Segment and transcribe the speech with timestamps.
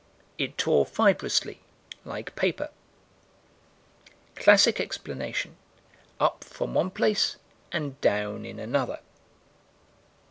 [0.39, 1.59] "It tore fibrously,
[2.05, 2.71] like paper."
[4.35, 5.57] Classic explanation:
[6.19, 7.35] "Up from one place,
[7.71, 9.01] and down in another."